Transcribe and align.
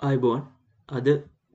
අයිබෝන් 0.00 0.40
අද 0.88 1.06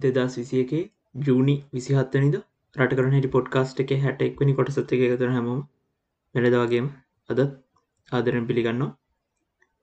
දෙදස් 0.04 0.36
විසියකේ 0.40 0.84
ජූනි 1.26 1.56
විසිහත්තනිද 1.74 2.36
රට 2.76 2.96
කරන 2.98 3.16
හිටි 3.16 3.32
පොඩ්කාස්ට් 3.34 3.82
එක 3.84 3.92
හැට 4.04 4.22
එක්වනි 4.22 4.54
කොටසත් 4.60 4.94
එක 4.96 5.02
එකතර 5.08 5.32
හැමෝම. 5.36 5.60
වෙනදවාගේම 6.36 6.88
අදත් 7.30 7.42
ආදරෙන් 8.12 8.46
පිළිගන්නවා. 8.50 8.90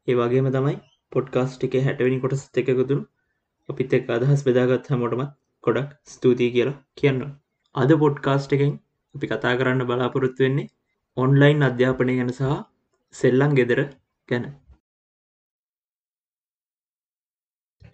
ඒවාගේම 0.08 0.48
තමයි 0.56 0.77
පොඩ්කාස්ට් 1.12 1.66
එක 1.68 1.77
හැටවැනි 1.86 2.18
කොටසත් 2.24 2.60
එකකුතුරු 2.62 3.02
අපිත් 3.68 3.96
එක් 3.98 4.10
අදහස් 4.16 4.46
බෙදාගත් 4.48 4.91
හැමෝටමත් 4.92 5.34
ගොඩක් 5.64 5.91
ස්තුතියි 6.06 6.54
කියලා 6.56 6.77
කියන්න 6.98 7.23
අද 7.74 7.91
පොඩ්කාස්ට් 8.04 8.56
එකෙන් 8.56 8.73
අපි 9.14 9.30
කතා 9.32 9.54
කරන්න 9.59 9.88
බලාපොරොත්තු 9.91 10.46
වෙන්නේ 10.46 10.73
ඔන්ලයින් 11.16 11.66
අධ්‍යාපනය 11.68 12.14
ගැන 12.20 12.32
සහ 12.32 12.56
සෙල්ලං 13.14 13.52
ගෙදර 13.59 13.80
ගැන. 14.28 14.46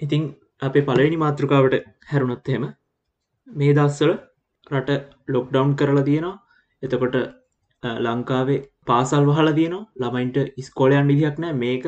ඉතිං 0.00 0.24
අපේ 0.62 0.84
පලවෙනි 0.88 1.18
මාතෘකාවට 1.22 1.74
හැරුණොත් 2.10 2.48
එහෙම 2.50 2.64
මේ 3.48 3.72
දස්සල 3.78 4.12
රට 4.72 4.90
ලොක්ඩවන්් 5.34 5.72
කරලා 5.80 6.06
තියෙනවා. 6.08 6.36
එතකොට 6.82 7.16
ලංකාවේ 8.06 8.60
පාසල් 8.88 9.24
වහල 9.30 9.50
තියනවා. 9.58 9.88
ළමයින්ට 10.02 10.36
ඉස්කෝලයන් 10.62 11.10
විදිහක් 11.10 11.38
නෑ 11.44 11.54
මේක 11.62 11.86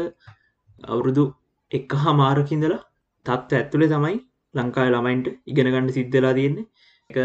අවුරුදු 0.93 1.25
එක් 1.73 1.95
හා 2.03 2.15
මාරකින්දලා 2.23 2.81
තත්ව 3.27 3.59
ඇත්තුලේ 3.59 3.91
තමයි 3.93 4.17
ලංකාය 4.55 4.89
ළමයින්ට 4.95 5.29
ඉගෙන 5.51 5.71
ගණඩ 5.73 5.97
සිද්ධලා 5.99 6.35
තියෙන්නේ. 6.39 6.67
එක 7.11 7.19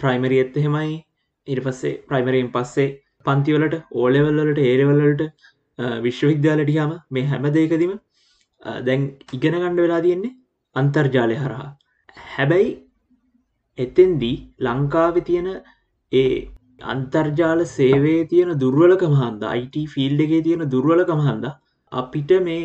ප්‍රයිමරි 0.00 0.38
එත්ත 0.44 0.56
හෙමයි 0.64 0.94
ඉරි 1.46 1.62
පස්සේ 1.66 1.94
ප්‍රයිමරයෙන් 2.08 2.48
පස්සේ 2.54 2.88
පන්තිවලට 3.26 3.76
ඕලෙවල්ලට 3.92 4.60
ඒරවල්ලට 4.68 5.22
විශ්වවිද්‍යාලටියාම 6.06 6.92
මේ 7.10 7.28
හැම 7.30 7.46
දෙකදීම 7.56 7.94
දැන් 8.88 9.04
ඉගෙන 9.36 9.56
ගණ්ඩ 9.56 9.84
වෙලා 9.84 10.00
තියෙන්නේ 10.06 10.34
අන්තර්ජාලය 10.76 11.36
හරහා. 11.42 11.70
හැබැයි 12.30 12.70
එතෙන්දී 13.78 14.36
ලංකාවෙ 14.66 15.20
තියෙන 15.28 15.48
ඒ 16.12 16.28
අන්තර්ජාල 16.80 17.60
සේවේ 17.76 18.20
තියෙන 18.30 18.50
දුර්වලක 18.58 19.04
මහන්ද 19.06 19.44
අයිට 19.52 19.76
ෆිල්ඩ 19.94 20.24
එකේ 20.26 20.42
තියෙන 20.46 20.64
දුර්වලක 20.74 21.10
මහන්ද 21.12 21.46
අපිට 21.92 22.32
මේ 22.48 22.62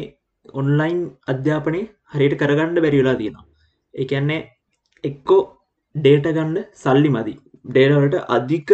ඔන්ලයින් 0.61 0.99
අධ්‍යාපනය 1.27 1.81
හරියට 2.13 2.39
කරගණ්ඩ 2.41 2.83
බැරිවෙලා 2.85 3.19
තියෙනවා. 3.21 3.45
එකන්නේ 3.93 4.41
එක්කෝ 5.03 5.41
ඩේට 5.95 6.27
ගණ්ඩ 6.29 6.65
සල්ලි 6.75 7.11
මදි. 7.15 7.35
ඩේටවලට 7.65 8.15
අධික 8.29 8.69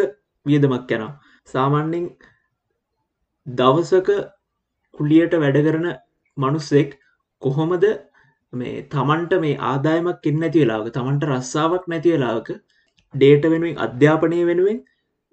වියදමක් 0.46 0.92
යනවා. 0.92 1.14
සාමාන්‍යෙන් 1.48 2.06
දවසක 3.48 4.10
කුලියට 4.96 5.34
වැඩ 5.44 5.58
කරන 5.68 5.88
මනුස්සෙක් 6.38 6.92
කොහොමද 7.42 7.86
මේ 8.54 8.76
තමන්ට 8.90 9.34
මේ 9.40 9.56
ආදායමක් 9.64 10.28
එන්න 10.32 10.44
ඇති 10.44 10.64
වෙලාක 10.64 10.90
තමන්ට 10.94 11.30
රස්සාාවක් 11.30 11.86
නැති 11.88 12.14
වෙලාක 12.16 12.50
ඩේට 13.14 13.46
වෙනුවෙන් 13.46 13.82
අධ්‍යාපනය 13.86 14.40
වෙනුවෙන් 14.46 14.80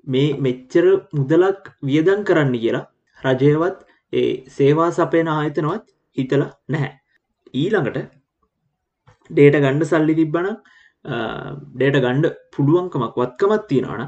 මේ 0.07 0.37
මෙච්චර 0.39 0.85
මුදලක් 1.13 1.71
වියදන් 1.83 2.25
කරන්න 2.25 2.57
කියලා 2.57 2.85
රජයවත් 3.23 3.79
ඒ 4.13 4.31
සේවා 4.49 4.91
සපයන 4.93 5.29
ආයතනවත් 5.29 5.87
හිතල 6.17 6.43
නැහැ. 6.69 6.93
ඊළඟට 7.55 7.99
ඩේට 9.31 9.57
ගණ්ඩ 9.57 9.91
සල්ලි 9.91 10.15
තිබ්බන 10.15 10.49
ඩේට 11.75 11.99
ගණ්ඩ 12.05 12.35
පුළුවන්කමක් 12.55 13.17
වත්කමත් 13.17 13.69
තියෙනවන 13.71 14.05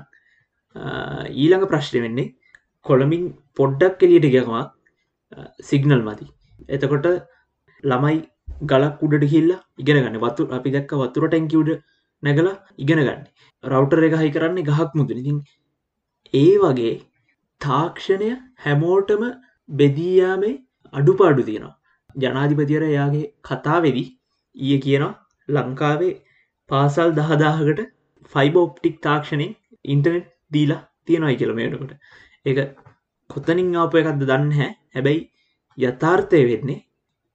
ඊළඟ 1.35 1.67
ප්‍රශ්නය 1.67 2.01
වෙන්නේ 2.05 2.33
කොළමින් 2.87 3.25
පොඩ්ඩක් 3.57 4.07
එලියට 4.07 4.29
ගකමක් 4.29 4.71
සිගනල් 5.63 6.03
මති 6.03 6.27
එතකොට 6.69 7.09
ළමයි 7.85 8.19
ගලක් 8.65 9.05
උඩට 9.05 9.33
හිල්ලා 9.33 9.61
ඉගෙන 9.79 9.99
ගන්න. 9.99 10.21
වත්තු 10.21 10.49
අපි 10.51 10.75
දැක්ක 10.77 10.95
වතුර 10.97 11.27
ටැන්කිවඩ 11.27 11.71
නැගල 12.23 12.49
ඉගෙන 12.79 13.01
ගන්න. 13.01 13.23
රවටර 13.65 14.07
එක 14.09 14.17
හහි 14.17 14.31
කරන්නේ 14.31 14.69
ගහක් 14.69 14.91
මුදනිතින් 14.95 15.41
ඒ 16.35 16.53
වගේ 16.59 16.93
තාක්ෂණය 17.61 18.31
හැමෝටම 18.59 19.25
බෙදීයාමේ 19.69 20.55
අඩුපාඩු 20.93 21.43
තියෙනවා. 21.43 21.75
ජනාධිපතිවර 22.17 22.85
එයාගේ 22.85 23.27
කතාවෙදී 23.45 24.09
ඊය 24.57 24.79
කියනවා 24.81 25.13
ලංකාවේ 25.49 26.15
පාසල් 26.71 27.11
දහදාහකට 27.13 27.81
ෆයිබ 28.35 28.57
ඔප්ටික් 28.59 28.97
තාක්ෂණය 29.03 29.49
ඉන්ටනෙට් 29.85 30.29
දීලා 30.53 30.83
තියෙනයි 31.05 31.37
කියලමයනකට 31.37 31.93
ඒ 32.47 32.67
කොත්තනින් 33.31 33.73
ආප 33.77 33.95
එකක්ද 33.95 34.23
දන්න 34.23 34.53
හැ 34.53 34.71
හැබැයි 34.91 35.23
යථාර්ථය 35.79 36.43
වෙන්නේ 36.45 36.81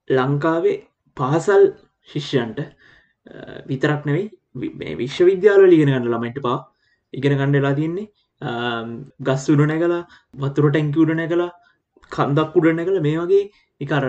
ලංකාවේ 0.08 0.76
පාසල් 1.20 1.64
ශිෂ්‍යන්ට 2.08 2.60
විතරක් 3.70 4.02
නෙවෙයි 4.08 4.96
විශ්වවිද්‍යාල 5.02 5.62
ලිගෙන 5.72 5.92
ගන්න 5.92 6.10
ළමයිට 6.12 6.40
පා 6.46 6.58
ඉගෙන 7.14 7.38
ගණ්ඩලා 7.40 7.74
තියන්නේ 7.80 8.08
ගස් 9.28 9.44
උඩ 9.54 9.64
නැකලා 9.70 10.02
වතුර 10.42 10.66
ටැංකිවුඩ 10.70 11.16
නැකලා 11.20 11.50
කන්දක් 12.16 12.56
උඩ 12.58 12.76
නැකල 12.78 13.00
මේ 13.06 13.18
වගේ 13.22 13.42
එකර 13.80 14.04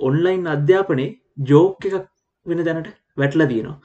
ඔන්ලයින් 0.00 0.44
අධ්‍යාපනය 0.54 1.06
ජෝක 1.50 1.86
එකක් 1.88 2.06
වෙන 2.46 2.64
දැනට 2.68 2.88
වැටලා 3.20 3.50
තියෙනවා. 3.52 3.76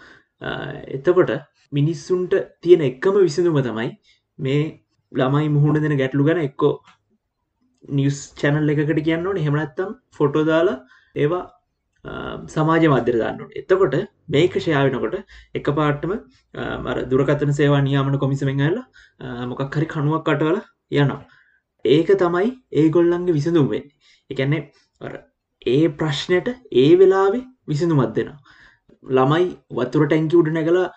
එතකොට 0.97 1.31
මිනිස්සුන්ට 1.71 2.33
තියෙන 2.61 2.83
එක්කම 2.89 3.15
විසිඳුම 3.27 3.59
තමයි 3.67 3.89
මේ 4.39 4.61
ළමයි 5.11 5.49
මුහුණ 5.55 5.81
දෙන 5.83 5.97
ගැටලු 6.01 6.27
ගැන 6.29 6.41
එක්කෝ 6.47 6.73
නිියස් 7.97 8.19
චැනල් 8.39 8.73
එකකට 8.73 9.03
කියන්න 9.07 9.27
ඕන. 9.27 9.43
හෙමනත්තම් 9.47 9.91
ෆොටෝ 10.17 10.45
දාලා 10.51 10.77
ඒවා 11.15 11.43
සමාජ 12.47 12.85
මධ්‍යර 12.87 13.17
දන්නුට 13.21 13.59
එතකොට 13.61 13.95
මේක 14.27 14.55
ෂයාවෙනකොට 14.55 15.15
එක 15.55 15.67
පාට්ටම 15.77 16.13
මර 16.85 16.97
දුරකතන 17.11 17.53
සේවා 17.59 17.81
නියාමන 17.81 18.17
කොමිසමෙන්ගල්ල 18.19 18.79
මොකක් 19.51 19.77
හරි 19.77 19.87
කනුවක් 19.87 20.25
කටවල 20.27 20.59
යනවා. 20.93 21.21
ඒක 21.85 22.09
තමයි 22.23 22.49
ඒගොල්ලන්ගේ 22.73 23.37
විසඳුම් 23.37 23.69
වෙන්නේ. 23.69 23.93
එකන්නේ 24.29 24.61
ඒ 25.65 25.87
ප්‍රශ්නයට 25.99 26.49
ඒ 26.73 26.91
වෙලාවේ 26.99 27.43
විසිඳුමත් 27.67 28.13
දෙෙනවා. 28.15 28.39
ළමයි 29.17 29.45
වතුර 29.71 30.03
ටැංකි 30.07 30.39
උඩ 30.41 30.51
නැගලා 30.57 30.87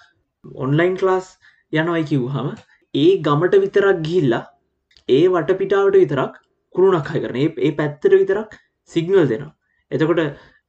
ඔන්ලයින් 0.44 0.96
ක්ලාස් 1.00 1.28
යනවයි 1.72 2.02
කිව් 2.10 2.26
හම 2.34 2.50
ඒ 2.94 3.12
ගමට 3.26 3.62
විතරක් 3.64 4.02
ගිහිල්ලා 4.08 4.44
ඒ 5.08 5.22
වටපිටාවට 5.28 6.02
විතරක් 6.02 6.34
කුරුණක් 6.74 7.14
හය 7.14 7.22
කරන 7.24 7.40
ඒ 7.40 7.72
පැත්තට 7.78 8.12
විතරක් 8.16 8.58
සිගනල් 8.90 9.24
දෙනවා. 9.32 9.54
එතකොට 9.90 10.20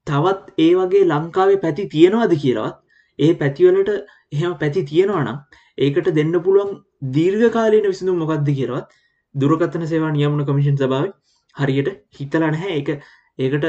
තවත් 0.07 0.56
ඒ 0.57 0.72
වගේ 0.75 1.03
ලංකාවේ 1.06 1.62
පැති 1.63 1.90
තියෙනවාද 1.94 2.34
කියලවත් 2.44 2.78
ඒ 3.19 3.31
පැතිවලට 3.34 3.91
එහෙම 4.34 4.53
පැති 4.62 4.84
තියෙනවා 4.84 5.23
නම් 5.23 5.38
ඒකට 5.78 6.09
දෙන්න 6.18 6.34
පුළුවන් 6.45 6.72
දීර්ඝ 7.12 7.47
කාලීන 7.51 7.90
විසිඳු 7.91 8.16
මොකක්ද 8.16 8.50
කියරවත් 8.51 8.97
දුරකත්තන 9.35 9.85
සේවා 9.88 10.12
නියමන 10.12 10.45
කමිෂන් 10.45 10.78
සභාව 10.78 11.07
හරියට 11.56 11.90
හිතල 12.12 12.44
නැහැ. 12.45 12.78
එක 12.79 12.90
ඒකට 13.40 13.66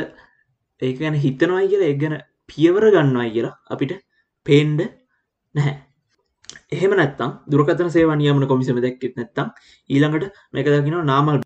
ඒ 0.82 0.92
ගැන 0.94 1.16
හිතනවයි 1.16 1.66
කියලා 1.70 1.90
එක් 1.92 2.00
ගැන 2.02 2.16
පියවර 2.48 2.84
ගන්නවයි 2.94 3.30
කියලා 3.34 3.54
අපිට 3.70 3.92
පේන්ඩ 4.46 4.80
නැහැ. 5.54 5.76
එහෙම 6.72 6.92
නැත්තම් 6.92 7.30
දුරකතන 7.50 7.90
සේවා 7.90 8.16
නියමන 8.16 8.46
කොමිසම 8.46 8.80
දැක්කෙත් 8.84 9.16
නැත්තම් 9.16 9.48
ඊළඟට 9.90 10.30
මේක 10.52 10.68
දකිනවා 10.68 11.04
නාමල්. 11.04 11.42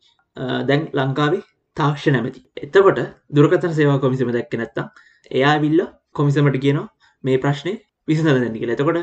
දැන් 0.68 0.82
ලංකාවේ 0.92 1.42
තාක්ෂ 1.76 2.06
නැමති. 2.08 2.40
එතකොට 2.58 3.00
දුරකතන 3.30 3.72
සේවා 3.72 4.00
කොමිසම 4.00 4.30
දැක්ක 4.30 4.54
නැත්තම් 4.54 4.86
එයා 5.30 5.54
විල්ල 5.58 5.80
කොමිසමට 6.12 6.58
කියනවා 6.58 6.88
මේ 7.24 7.38
ප්‍රශ්නය 7.38 7.74
විසඳ 8.08 8.28
දැන්න 8.28 8.56
කියලා. 8.56 8.76
එතකොට 8.76 8.98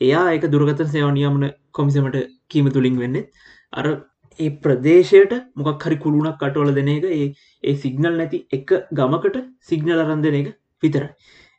එයා 0.00 0.26
එක 0.32 0.44
දුරගතන 0.48 0.92
සේවා 0.94 1.12
නියමන 1.12 1.46
කොමිසමට 1.72 2.16
කීම 2.48 2.68
තුළින් 2.70 2.98
වෙන්න 2.98 3.18
අර 3.72 3.86
ඒ 4.40 4.50
ප්‍රදේශයට 4.62 5.34
මොකක් 5.56 5.84
හරි 5.84 5.98
කුළුණක් 5.98 6.38
කටවල 6.40 6.72
දෙන 6.78 6.90
එක 6.90 7.06
ඒ 7.10 7.26
ඒ 7.64 7.74
සිගනල් 7.76 8.14
නැති 8.14 8.40
එක 8.52 8.74
ගමකට 8.92 9.38
සිගනල 9.62 9.98
අරන්දන 9.98 10.40
එක 10.40 10.48
විතරයි. 10.82 11.10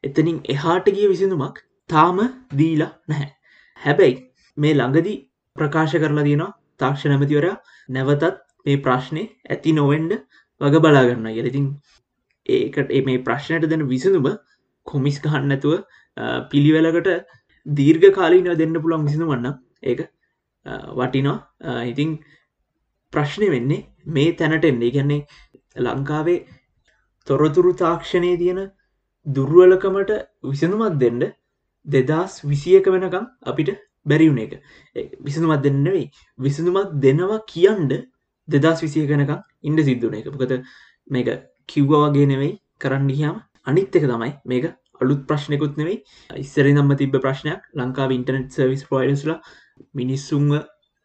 එතනින් 0.04 0.38
එහාට 0.48 0.90
ගිය 0.90 1.08
විසිඳුමක් 1.14 1.64
තාම 1.90 2.20
දීලා 2.56 2.92
නැහැ. 3.08 3.30
හැබැයි 3.78 4.16
මේ 4.58 4.74
ළඟදී 4.74 5.18
ප්‍රකාශ 5.56 5.96
කරලා 5.96 6.28
තියෙනවා 6.28 6.52
තාක්ෂ 6.80 7.06
නැමතිවරයා 7.06 7.58
නැවතත් 7.90 8.44
මේ 8.66 8.82
ප්‍රශ්නය 8.86 9.24
ඇති 9.48 9.74
නොවෙන්ඩ 9.74 10.14
වග 10.62 10.82
බලාගන්න 10.82 11.30
ගෙලතින් 11.34 11.66
ඒකට 12.50 12.94
මේ 13.08 13.24
ප්‍රශ්නයට 13.24 13.70
දෙන 13.70 13.88
විසඳුම 13.88 14.28
කොමිස් 14.88 15.18
ගහන්නඇතුව 15.22 15.74
පිළිවෙලකට 16.52 17.10
දීර්ඝ 17.66 18.08
කාලීනව 18.14 18.58
දෙන්න 18.58 18.76
පුළන් 18.76 19.06
විසිඳු 19.06 19.28
වන්න 19.32 19.56
ඒක 19.84 20.02
වටිනවා. 20.94 21.38
ඉතිං 21.86 22.10
ප්‍රශ්නය 23.14 23.50
වෙන්නේ 23.50 23.86
මේ 24.08 24.32
තැනට 24.34 24.66
එන්නේ. 24.66 24.92
ගැන්නේ 24.92 25.26
ලංකාවේ 25.78 26.40
තොරතුරු 27.28 27.74
තාක්ෂණය 27.76 28.32
තියෙන 28.38 28.62
දුර්ුවලකමට 29.26 30.12
විසඳුමත් 30.44 31.00
දෙන්න 31.00 31.22
දෙදස් 31.88 32.42
විසියක 32.44 32.86
වෙනකම් 32.88 33.26
අපිට 33.44 33.70
බැරිවුණ 34.06 34.40
එක. 34.40 34.54
විසඳුමත් 35.22 35.64
දෙන්නවෙයි 35.64 36.06
විසඳුමත් 36.40 36.96
දෙනවා 37.04 37.42
කියන්ඩ 37.46 37.94
දෙදස් 38.48 38.82
විසිය 38.86 39.08
කනකම් 39.12 39.40
ඉන්ඩ 39.64 39.84
සිද්ධන 39.88 40.18
එක 40.20 40.28
පොකත 40.34 40.54
මේක 41.08 41.30
කිව්ව 41.70 41.94
වගේ 42.04 42.28
නෙවෙයි 42.34 42.54
කරන්න 42.82 43.08
ගියාම 43.12 43.38
අනිත් 43.66 43.96
එක 44.00 44.06
තමයි 44.12 44.34
මේක 44.46 44.66
අලුත් 45.02 45.22
ප්‍රශ්නකුත් 45.30 45.78
නෙවෙයි. 45.78 45.98
ඉස්සර 46.36 46.66
නම්ම 46.66 46.92
තිබ 46.98 47.16
ප්‍රශ්නයක් 47.26 47.62
ලංකාව 47.80 48.14
ඉන්ටනෙට් 48.18 48.56
සර්විස් 48.58 48.84
පොයිඩස්ල 48.92 49.34
මිනිස්සුන්ව 49.94 50.54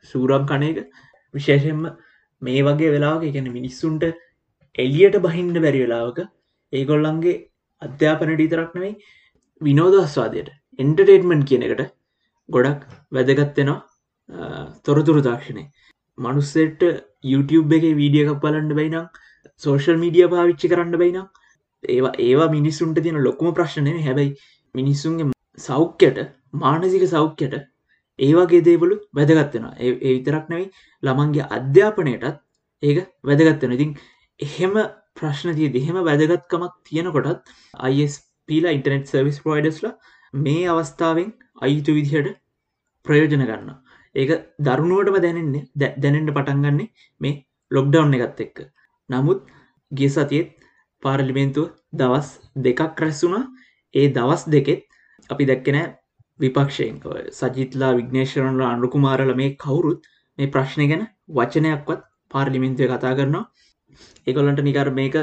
සූරම් 0.05 0.47
කණයක 0.47 0.79
විශේෂෙන්ම 1.35 1.83
මේ 2.43 2.63
වගේ 2.69 2.93
වෙලාක 2.95 3.25
ගැන 3.35 3.49
මිනිස්සුන්ට 3.59 4.05
එලියට 4.75 5.19
බහින්ඩ 5.27 5.63
බැරි 5.65 5.83
වෙලාවක 5.85 6.19
ඒගොල්ලන්ගේ 6.73 7.37
අධ්‍යාපනට 7.83 8.45
ඉතරක් 8.47 8.71
නෙවෙයි 8.77 8.95
විනෝදස්වාදයට 9.61 10.51
එන්ටර්ටේට්මන්් 10.79 11.43
කියන 11.49 11.65
එකට 11.69 11.83
ගොඩක් 12.49 12.87
වැදගත්වෙනවා 13.17 13.81
තොරතුරු 14.87 15.23
තාක්ෂණය. 15.29 15.65
මනුස්සෙට 16.19 16.83
YouTube 17.25 17.77
එක 17.77 17.85
වීඩියක 17.95 18.33
බලන්න 18.41 18.73
බයිනම් 18.73 19.07
සෝෂල් 19.63 19.99
මීඩිය 19.99 20.29
පාවිච්චි 20.29 20.73
කරන්න 20.73 20.97
බයිනම් 20.97 21.27
ඒවා 21.85 22.15
ඒවා 22.21 22.49
මිනිස්සුන්ට 22.51 23.03
තියෙන 23.03 23.21
ලොකුම 23.23 23.55
ප්‍රශ්නය 23.55 23.99
හැබැයි 24.01 24.33
මිනිස්සුන්ගේ 24.75 25.29
සෞඛ්‍යයට 25.59 26.19
මානසික 26.55 27.05
සෞඛ්‍යයට 27.09 27.55
ඒවාගේ 28.19 28.63
දේවලු 28.63 28.97
වැදගත්වෙනවා 29.13 29.75
ඒ 29.81 29.93
විතරක් 30.09 30.49
නැවයි 30.49 30.69
ළමන්ගේ 31.03 31.49
අධ්‍යාපනයටත් 31.51 32.43
ඒක 32.83 32.99
වැදගත්වෙන 33.25 33.77
ඉතින් 33.77 33.95
එහෙම 34.41 34.75
ප්‍රශ්න 35.17 35.55
තිය 35.55 35.71
දෙහෙම 35.71 35.99
වැදගත්කමක් 36.03 36.75
තියෙනකොටත් 36.85 37.53
අයිස්පීලා 37.81 38.77
ඉන්ටනෙට් 38.77 39.13
සර්විස් 39.13 39.41
ප්‍රයිඩස්ලා 39.45 39.95
මේ 40.35 40.63
අවස්ථාවෙන් 40.69 41.31
අයිතු 41.63 41.97
විදිහට 41.99 42.39
ප්‍රයෝජන 43.07 43.43
ගන්න 43.43 43.71
ඒක 44.15 44.31
දරුණුවටම 44.67 45.17
දැනෙන්නේ 45.25 45.93
දැනෙන්ට 45.97 46.35
පටන්ගන්නේ 46.37 46.89
මේ 47.21 47.35
ලොක්ඩව් 47.71 48.15
එකත් 48.19 48.41
එක්ක. 48.45 48.57
නමුත් 49.11 49.41
ගිය 49.93 50.11
සතියෙත් 50.11 50.49
පාරලිමේන්තුව 51.03 51.69
දවස් 51.93 52.29
දෙකක් 52.67 53.01
රැස්සුනා 53.03 53.45
ඒ 53.95 54.07
දවස් 54.17 54.43
දෙකෙත් 54.55 54.83
අපි 55.31 55.45
දැක්කෙනෑ 55.51 55.89
විපක්ෂයෙන්. 56.41 56.97
සජිත්ලා 57.33 57.93
විග්නේශරන්ල 57.99 58.63
අනුකුමාරල 58.67 59.35
මේ 59.35 59.57
කවුරුත් 59.57 60.01
මේ 60.39 60.53
ප්‍රශ්නය 60.55 60.87
ගැන 60.91 61.03
වචනයක්වත් 61.37 62.01
පාර්ලිමෙන්තුය 62.31 62.89
කතා 62.93 63.15
කරනවා. 63.19 63.45
එකොල්ලන්ට 64.27 64.63
නිකර 64.69 64.91
මේක 64.99 65.17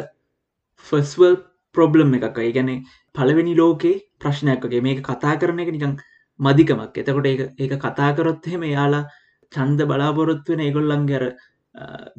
ෆස්වල් 0.85 1.35
ප්‍රොබ්ලම් 1.75 2.13
එකක්. 2.17 2.37
ඒ 2.39 2.51
ගැන 2.51 2.69
පළවෙනි 3.15 3.53
ලෝකේ 3.61 3.97
ප්‍රශ්නයක්ගේ 4.21 4.85
මේක 4.87 4.99
කතා 5.03 5.35
කරන 5.41 5.59
එක 5.63 5.71
නිකං 5.75 5.95
මදිකමක් 6.39 6.97
එතකොට 6.97 7.27
ඒක 7.27 7.73
කතා 7.77 8.11
කරොත් 8.13 8.47
එහෙම 8.47 8.63
යාලා 8.67 9.03
චන්ද 9.51 9.81
බලාපොරොත්වෙන 9.85 10.61
ඒගොල්ලන්ගර 10.61 11.25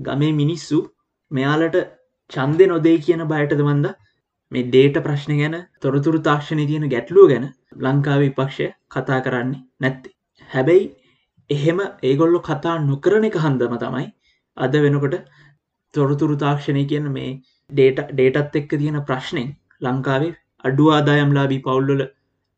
ගමේ 0.01 0.33
මිනිස්සු 0.35 0.79
මෙයාලට 1.31 1.77
චන්දය 2.31 2.67
නොදේ 2.67 2.97
කියන 2.99 3.23
බයටද 3.27 3.63
මන්ද 3.63 3.89
මේ 4.53 4.67
ඩේට 4.67 4.97
ප්‍රශ්න 5.05 5.33
ගැන 5.41 5.57
තොරතුරු 5.81 6.21
තාක්ෂණය 6.21 6.65
තියෙන 6.67 6.87
ගැටලුව 6.95 7.29
ගැන 7.33 7.47
ලංකාව 7.79 8.23
පක්ෂය 8.31 8.67
කතා 8.89 9.21
කරන්නේ 9.21 9.63
නැත්ති. 9.81 10.11
හැබැයි 10.51 10.85
එහෙම 11.51 11.81
ඒගොල්ලො 12.03 12.41
කතා 12.43 12.77
නොකරන 12.83 13.25
එක 13.25 13.37
හන්දම 13.37 13.75
තමයි 13.79 14.07
අද 14.57 14.75
වෙනකොට 14.79 15.17
තොරතුරු 15.95 16.37
තාක්ෂණය 16.37 16.85
කියන 16.87 17.07
මේ 17.13 17.31
ඩේට 17.71 18.01
ඩේටත් 18.13 18.57
එක්ක 18.57 18.73
තියෙන 18.77 18.99
ප්‍රශ්නයෙන් 19.05 19.51
ලංකාවේ 19.83 20.33
අඩු 20.65 20.91
ආදායම්ලාබී 20.91 21.63
පවුල්ලොල 21.63 22.03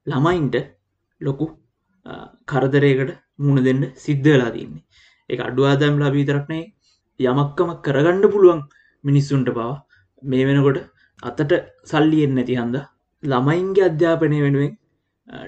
ළමයින්ට 0.07 0.57
ලොකු 1.27 1.47
කරදරයකට 2.49 3.13
මුණ 3.39 3.65
දෙන්න 3.67 3.83
සිද්ධ 3.97 4.29
වෙලා 4.29 4.53
තින්නේ 4.57 4.85
එක 5.31 5.43
අඩු 5.49 5.69
ආදායම් 5.71 5.97
ලාබී 6.03 6.29
තරක්නේ 6.31 6.65
යමක්කම 7.21 7.71
කරගණ්ඩ 7.87 8.33
පුළුවන් 8.35 8.63
මිනිස්සුන්ට 9.05 9.51
පවා 9.51 9.73
මේ 10.23 10.47
වෙනකොට 10.49 10.79
අතට 11.23 11.53
සල්ලියෙන් 11.85 12.33
නැති 12.39 12.61
හන්ද 12.61 12.79
ළමයින්ගේ 13.23 13.89
අධ්‍යාපනය 13.91 14.39
වෙනුවෙන් 14.47 14.73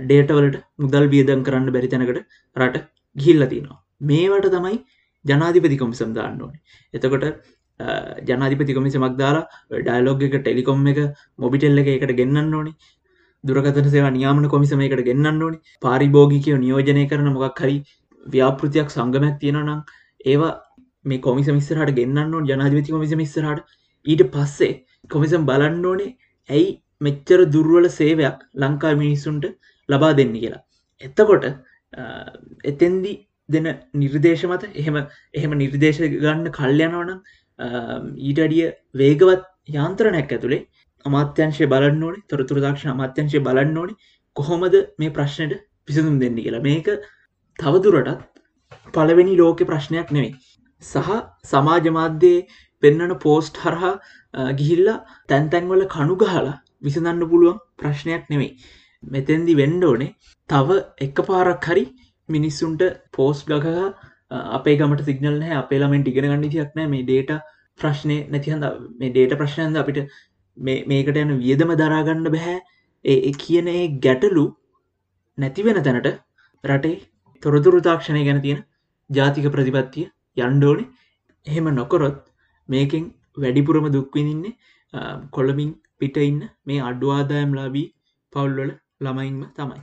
ඩේටවලට 0.03 0.59
මුදල් 0.79 1.06
වියදන් 1.15 1.47
කරන්න 1.47 1.73
බැරි 1.75 1.88
තැනකට 1.88 2.21
රට 2.56 2.85
ගිල්ල 3.17 3.44
තිනවා 3.47 3.79
මේවට 4.03 4.49
තමයි 4.55 4.79
ජනාධිපති 5.25 5.79
කොමිසම් 5.79 6.11
දාන්න 6.15 6.41
ඕනේ. 6.41 6.61
එතකොට 6.94 7.25
ජනාධිපති 8.29 8.76
කොමිසමක් 8.79 9.17
දාලා 9.19 9.44
ඩයිලෝග් 9.79 10.23
එක 10.23 10.37
ටෙලිකොම් 10.38 10.87
එක 10.87 11.00
මොබිටෙල්ල 11.38 11.79
එක 11.79 11.88
එකට 11.94 12.15
ගෙන්න්න 12.21 12.55
ඕනේ. 12.55 12.75
දුරකතන 13.44 13.88
සේවා 13.94 14.14
නියාමන 14.17 14.49
කොමිසම 14.55 14.85
එකට 14.87 15.05
ගෙන්න්න 15.08 15.43
ඕනේ. 15.43 15.61
පාරිභෝගිකයෝ 15.82 16.58
නියෝජනය 16.58 17.05
කරන 17.11 17.29
මොකක් 17.37 17.61
හරි 17.64 17.76
ව්‍යාපෘතියක් 18.26 18.94
සංගමයක් 18.96 19.37
තියෙනනම් 19.43 19.82
ඒවා 20.25 20.52
මේ 21.05 21.20
කොමිස 21.20 21.49
මිස්සරහට 21.49 21.94
ගෙන්න්න 21.99 22.35
ඕන 22.35 22.49
ජනාධවිති 22.50 22.94
කොමිස 22.96 23.14
මිස්සරහට 23.23 23.76
ඊට 24.06 24.25
පස්සේ 24.35 24.73
කොමිසම් 25.11 25.44
බලන්න 25.50 25.85
ඕනේ 25.91 26.11
ඇයි 26.50 26.70
මෙච්චර 27.00 27.44
දුර්වල 27.55 27.87
සේවයක් 27.99 28.41
ලංකා 28.62 28.94
මිනිස්සුන්ට 29.02 29.47
ලබා 29.88 30.12
දෙන්න 30.20 30.35
කියලා. 30.35 30.62
එත්තකොට 31.00 31.44
එතෙන්දි 32.64 33.14
දෙන 33.49 33.67
නිර්දේශ 33.94 34.44
මත 34.49 34.70
එහෙම 34.75 34.97
එහෙම 35.35 35.58
නිර්දේශ 35.62 36.00
ගන්න 36.14 36.47
කල්යනවනම් 36.50 37.19
ඊට 38.20 38.40
අඩිය 38.47 38.70
වේගවත් 38.94 39.44
යාන්ත්‍රණයක් 39.69 40.32
ඇතුළේ 40.32 40.62
අමාත්‍යංශය 41.05 41.67
බලන්න 41.67 42.03
ඕනේ 42.03 42.25
තොරතුර 42.29 42.59
දක්ෂ 42.59 42.87
අමාත්‍යංශය 42.89 43.41
බලන්න 43.41 43.77
ඕනේ. 43.77 43.99
කොහොමද 44.37 44.75
මේ 44.99 45.11
ප්‍රශ්නයට 45.11 45.61
පිසඳුම් 45.87 46.17
දෙන්න 46.21 46.37
කියලා. 46.39 46.62
මේක 46.62 46.89
තවදුරටත් 47.59 48.23
පළවෙනි 48.95 49.35
ලෝක 49.37 49.59
ප්‍රශ්නයක් 49.65 50.09
නෙවෙයි 50.11 50.33
සහ 50.83 51.11
සමාජ 51.45 51.87
මාධ්‍යයේ 51.91 52.47
පෙන්නන 52.83 53.15
පෝස්ට් 53.19 53.61
හරහා 53.62 53.93
ගිහිල්ලා 54.55 54.97
තැන්තැන්වල 55.29 55.85
කණු 55.89 56.17
ගහලා 56.17 56.55
විසඳන්න 56.83 57.23
පුළුවන් 57.27 57.61
ප්‍රශ්නයක් 57.79 58.25
නෙවෙයි 58.29 58.50
මෙතැන්දි 59.03 59.55
වෙන්ඩ 59.55 59.85
ඕනේ 59.85 60.11
තව 60.49 60.81
එක 61.00 61.23
පාරක් 61.23 61.65
හරි 61.65 61.85
මිනිස්සුන්ට 62.29 62.85
පෝස්් 63.12 63.45
ගහ 63.47 63.69
අපේ 64.50 64.77
ගමට 64.77 65.05
සිගනල් 65.05 65.41
හැ 65.41 65.57
අපේලාමෙන් 65.57 66.07
ඉගෙන 66.07 66.25
ගන්න 66.25 66.47
තියක් 66.49 66.71
නෑ 66.75 66.89
මේ 66.89 67.05
ඩේට 67.05 67.33
ප්‍රශ්නය 67.79 68.17
නැතිහඳ 68.29 68.67
මේ 68.99 69.11
ඩේට 69.11 69.37
ප්‍රශ්නයන්ද 69.37 69.77
අපිට 69.77 70.00
මේකට 70.56 71.17
යන 71.17 71.33
වියදම 71.41 71.75
දරාගන්න 71.81 72.31
බැහැ. 72.35 72.59
ඒ 73.05 73.33
කියන 73.43 73.69
ඒ 73.69 73.83
ගැටලු 74.05 74.45
නැතිවෙන 75.39 75.83
තැනට 75.83 76.09
රටේ 76.65 76.97
තොරතුරු 77.43 77.81
තාක්ෂණය 77.81 78.23
ගැන 78.29 78.41
තියෙන 78.45 78.61
ජාතික 79.11 79.49
ප්‍රතිපත්තිය 79.55 80.06
යන්්ඩෝනේ 80.37 80.91
එහෙම 81.47 81.67
නොකොරොත් 81.75 82.21
මේකෙන් 82.69 83.05
වැඩිපුරම 83.37 83.89
දුක්විනින්නේ 83.93 84.55
කොළමින් 85.31 85.73
පිට 85.99 86.17
ඉන්න 86.28 86.40
මේ 86.67 86.85
අඩුවාදායම් 86.90 87.52
ලාබී 87.59 87.88
පවුල්වල 88.33 88.71
ළමයින්ම 89.00 89.43
තමයි. 89.57 89.83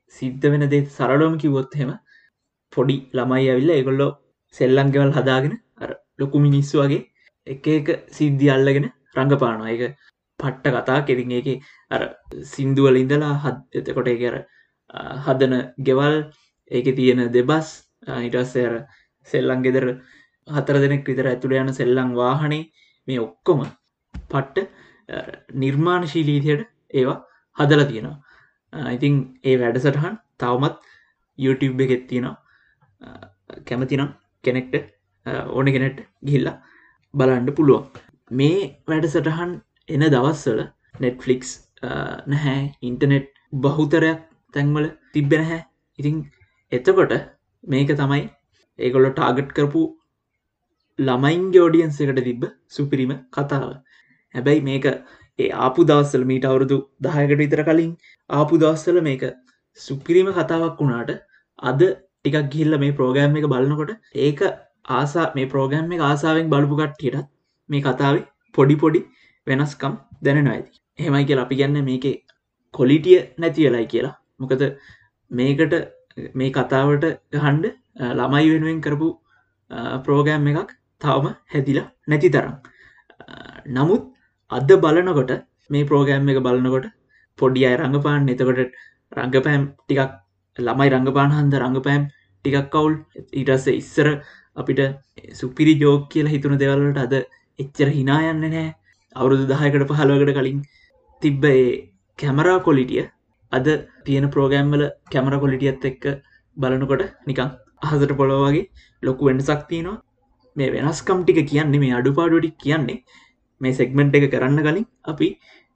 සිද්ධ 0.15 0.47
වෙන 0.53 0.65
දේ 0.73 0.83
සරලෝම 0.95 1.35
කිවොත්හෙම 1.41 1.91
පොඩි 2.73 2.97
ළමයි 3.17 3.49
ඇවිල්ල 3.51 3.73
ඒගොල්ලො 3.77 4.07
සෙල්ලංගෙවල් 4.55 5.11
හදාගෙන 5.17 5.53
අර 5.77 5.91
ලොකු 6.19 6.37
මිනිස්සු 6.47 6.81
වගේ 6.83 7.01
එක 7.47 7.67
එක 7.69 7.87
සිද්ධි 8.11 8.47
අල්ලගෙන 8.49 8.87
රඟපානවා. 9.15 9.69
එක 9.69 9.81
පට්ට 10.39 10.73
කතා 10.75 10.99
කෙරින් 11.07 11.31
එක 11.31 11.47
අර 11.91 12.01
සින්දුවල 12.53 12.95
ඉඳලා 13.03 13.35
හත් 13.43 13.81
එතකොට 13.81 14.09
කර 14.21 14.37
හදන 15.25 15.55
ගෙවල් 15.87 16.15
ඒක 16.71 16.87
තියෙන 16.97 17.21
දෙබස් 17.35 17.69
ඉටස්සර 18.19 18.73
සෙල්ලං 19.27 19.63
ගෙදර 19.65 19.85
හතර 20.47 20.77
දෙනෙක් 20.83 21.03
විතර 21.07 21.27
ඇතුළ 21.27 21.55
යන 21.55 21.73
සෙල්ලං 21.73 22.15
වාහනේ 22.15 22.63
මේ 23.07 23.19
ඔක්කොම 23.19 23.61
පට්ට 24.31 24.67
නිර්මාණශීලීතියට 25.55 26.67
ඒවා 26.93 27.19
හදල 27.57 27.83
තියෙනවා. 27.85 28.17
Uh, 28.73 28.89
ඉතින් 28.95 29.15
ඒ 29.43 29.55
වැඩසටහන් 29.61 30.15
තවමත් 30.39 30.75
YouTube 31.39 31.83
එකෙත් 31.85 32.03
තියෙනවා. 32.09 32.35
Uh, 33.01 33.25
කැමතිනම් 33.67 34.13
කෙනෙක්ට 34.43 34.75
uh, 35.25 35.43
ඕන 35.47 35.71
කෙනෙට 35.75 35.99
ගිල්ලා 36.25 36.55
බලන්ඩ 37.13 37.55
පුළුවන්. 37.57 37.85
මේ 38.31 38.61
වැඩසටහන් 38.87 39.51
එන 39.89 40.05
දවස්සල 40.15 40.61
නෙට්ෆලික්ස් 40.99 41.51
නැහැ. 42.27 42.59
ඉන්ටනෙට් 42.81 43.29
බහුතරයක් 43.63 44.21
තැන්වල 44.53 44.87
තිබ්බෙන 45.13 45.43
හැ 45.43 45.61
ඉතින් 45.99 46.17
එතකොට 46.71 47.13
මේක 47.63 47.91
තමයි 48.01 48.23
ඒගොල්ලො 48.79 49.09
ටාගට් 49.13 49.51
කරපු 49.57 49.81
ළමයින්ගේ 50.99 51.63
ෝඩියන්ස 51.65 51.99
එකට 52.01 52.21
තිබ්බ 52.27 52.43
සුපිරිම 52.75 53.11
කතාව. 53.35 53.69
හැබැයි 54.35 54.67
මේක 54.69 54.85
ඒ 55.41 55.49
ආපු 55.65 55.87
දවස්සල 55.89 56.23
මීට 56.31 56.47
අවුරුදු 56.49 56.77
දහයකට 57.05 57.41
විතර 57.41 57.61
කලින් 57.69 57.91
ආපු 58.29 58.61
දවස්සල 58.63 58.99
මේක 59.09 59.23
සුපිරිම 59.79 60.29
කතාවක් 60.39 60.81
වුණාට 60.81 61.11
අද 61.63 61.81
ටිකක් 61.83 62.51
ගිල්ල 62.53 62.79
මේ 62.83 62.97
ප්‍රෝගෑම් 62.99 63.39
එක 63.39 63.47
බලනකොට 63.53 63.91
ඒක 64.25 64.41
ආසා 64.91 65.27
මේ 65.37 65.49
ප්‍රෝගෑම් 65.53 65.95
එක 65.95 66.01
ආසාාවෙන් 66.01 66.51
බලපු 66.53 66.75
කට්ටියටත් 66.81 67.29
මේ 67.69 67.83
කතාවේ 67.87 68.25
පොඩි 68.55 68.75
පොඩි 68.83 69.01
වෙනස්කම් 69.47 69.93
දැනෙන 70.23 70.51
ඇති. 70.53 70.71
එහෙමයි 70.99 71.25
කියලා 71.29 71.45
අපි 71.47 71.59
ගන්න 71.59 71.87
මේක 71.89 72.05
කොලිටිය 72.73 73.19
නැති 73.37 73.67
වෙලයි 73.67 73.87
කියලා. 73.87 74.15
මොකද 74.39 74.61
මේකට 75.31 75.73
මේ 76.35 76.51
කතාවට 76.51 77.05
ගහන්ඩ 77.33 77.65
ළමයි 78.19 78.47
වෙනුවෙන් 78.53 78.81
කරපු 78.81 79.09
ප්‍රෝගෑම් 80.05 80.47
එකක් 80.53 80.71
තවම 81.01 81.27
හැදිලා 81.53 81.87
නැති 82.07 82.33
තරම්. 82.35 82.55
නමුත් 83.67 84.03
අද 84.51 84.71
බලනකොට 84.77 85.31
මේ 85.69 85.85
ප්‍රෝගෑම් 85.85 86.29
එක 86.29 86.39
බලනකොට 86.39 86.87
පොඩි 87.39 87.65
අය 87.65 87.75
රඟපාන් 87.77 88.29
එතකොට 88.29 88.59
රංගපෑම් 89.11 89.63
ටිකක් 89.79 90.11
ළමයි 90.57 90.89
රංගපාන 90.91 91.31
හන්ද 91.31 91.55
රංගපෑම් 91.57 92.03
ටිකක් 92.45 92.67
කවුල් 92.69 92.93
ඉටස්ස 93.33 93.65
ඉස්සර 93.71 94.09
අපිට 94.55 94.81
සුපිරි 95.33 95.73
ජෝක් 95.77 96.03
කියලා 96.11 96.33
හිතුන 96.35 96.57
දෙවල්ලට 96.57 96.99
අද 96.99 97.15
එච්චර 97.59 97.89
හිනායන්න 97.91 98.43
නෑ 98.45 98.67
අවුරුදු 99.15 99.47
දහයකට 99.47 99.87
පහලවකට 99.91 100.37
කලින් 100.37 100.61
තිබ්බ 101.21 101.43
ඒ 101.47 101.65
කැමරා 102.19 102.59
කොලිටිය 102.59 103.03
අද 103.51 103.67
තියෙන 104.05 104.27
ප්‍රෝගෑම්වල 104.29 104.83
කැමර 105.11 105.35
කොලිටියත් 105.39 105.85
එක්ක 105.85 106.05
බලනකොට 106.57 107.03
නිකං 107.27 107.51
අහසට 107.81 108.13
පොළොවගේ 108.13 108.69
ලොකු 109.03 109.27
වෙනසක් 109.27 109.61
තියනවා. 109.69 109.97
මේ 110.55 110.69
වෙනස්කම් 110.69 111.19
ටික 111.21 111.39
කියන්නේ 111.45 111.81
මේ 111.83 111.93
අඩුපාඩුවටි 111.93 112.49
කියන්නේ 112.57 112.97
මේ 113.61 113.77
සෙක්මෙන්ට් 113.79 114.17
එක 114.17 114.27
කරන්න 114.33 114.59
කලින් 114.67 114.87
අපි 115.11 115.27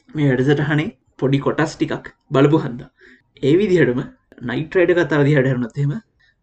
මේ 0.10 0.30
වැඩසටහනේ 0.32 0.89
පොඩි 1.20 1.39
කොටස් 1.46 1.74
ටිකක් 1.75 2.08
බලපු 2.36 2.58
හන්ද. 2.65 2.82
ඒ 3.44 3.54
විදිහටම 3.62 4.01
නයිට්‍රයිඩ 4.50 4.94
කතාව 5.00 5.24
දිහටරනොත්තෙම 5.27 5.94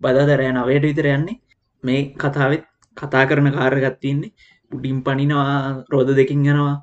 බදාදරය 0.01 0.49
නවයට 0.51 0.89
විතර 0.89 1.09
යන්නේ 1.17 1.39
මේ 1.85 2.01
කතාවත් 2.23 2.65
කතා 2.97 3.25
කරන 3.29 3.49
කාරගත්තින්නේ 3.59 4.33
උඩින් 4.71 4.99
පනිනවා 5.07 5.85
රෝධ 5.93 6.13
දෙකින් 6.21 6.47
යනවා 6.47 6.77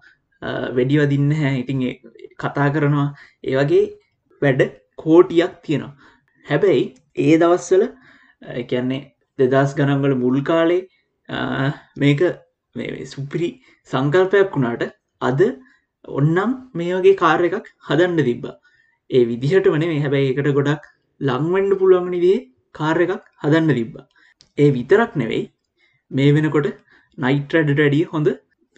වැඩිවදින්න 0.75 1.31
හැ 1.39 1.53
ඉතින් 1.61 1.79
කතා 2.43 2.69
කරනවා. 2.75 3.07
ඒවගේ 3.43 3.85
වැඩ 4.41 4.61
කෝටියක් 5.03 5.53
තියෙනවා. 5.63 5.93
හැබැයි 6.45 6.83
ඒ 7.17 7.33
දවස්වල 7.41 7.83
කියන්නේ 8.69 9.01
දෙදස් 9.39 9.75
ගනන්වල 9.77 10.15
මුල් 10.23 10.37
කාලේ 10.43 10.81
මේක 12.01 12.21
සුපිරි 13.13 13.49
සංකල්පයක් 13.89 14.55
වුණාට 14.55 14.83
අද 15.21 15.41
ඔන්නම් 16.05 16.51
මේ 16.73 16.93
වගේ 16.97 17.19
කාර 17.23 17.39
එකක් 17.49 17.67
හදන්න 17.89 18.27
තිබ්බා. 18.29 18.55
ඒ 19.09 19.23
විදිහට 19.25 19.69
වන 19.73 19.85
මේ 19.91 20.01
හැබැයි 20.05 20.31
එකට 20.33 20.51
ගොඩක් 20.59 20.85
ලංවෙන්ඩ 21.21 21.79
පුළුවන්නිදේ 21.81 22.37
කාර 22.75 22.97
එකක් 23.05 23.15
හදන්න 23.43 23.73
තිබ්බා. 23.79 24.05
ඒ 24.57 24.69
විතරක් 24.71 25.17
නෙවෙයි. 25.21 25.43
මේ 26.11 26.35
වෙනකොට 26.35 26.69
නයිට්‍රඩ 27.17 27.71
ඩඩිය 27.71 28.05
හොඳ 28.13 28.29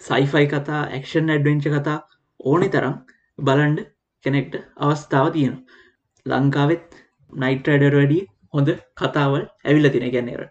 සයිෆයි 0.02 0.48
කතා 0.54 0.82
ඇක්ෂන් 0.88 1.34
ඇඩවෙන්ච 1.36 1.68
කතා 1.76 2.00
ඕනෙ 2.40 2.68
තරම් 2.76 2.98
බලන්ඩ 3.40 3.88
කෙනෙක්ට 4.26 4.56
අවස්ථාව 4.80 5.34
තියෙනවා. 5.36 5.80
ලංකාවෙත් 6.26 6.88
නයිට්‍රඩර් 7.34 7.96
වැඩිය 7.96 8.24
හොඳ 8.54 8.70
කතාවල් 8.96 9.44
ඇවිල්ල 9.66 9.90
තින 9.94 10.06
ගැන්නේර 10.16 10.44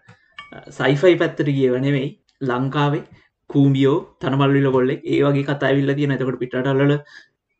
සයිෆයි 0.69 1.17
පැත්තට 1.21 1.49
ගිය 1.49 1.69
වනෙවෙයි 1.73 2.09
ලංකාවේ 2.41 3.03
කූමියෝ 3.51 3.97
තනමල්ලිල 4.19 4.67
කොල්ලෙ 4.71 4.95
ඒ 5.05 5.21
වගේ 5.23 5.45
කතා 5.45 5.69
ඇවිල්ල 5.69 5.93
තියෙන 5.93 6.13
ඇතකට 6.13 6.41
පිටටල්ල 6.41 6.93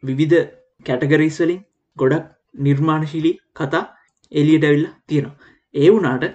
විවිධ 0.04 0.38
කැටගරිස්වලින් 0.86 1.60
ගොඩක් 1.98 2.30
නිර්මාණශීලී 2.60 3.36
කතා 3.56 3.84
එලියට 4.32 4.64
ඇවිල්ල 4.64 4.88
තියෙනවා. 5.08 5.38
ඒ 5.76 5.90
වුනාට 5.90 6.26